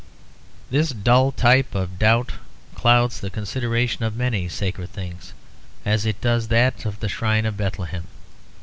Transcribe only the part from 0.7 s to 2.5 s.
This dull type of doubt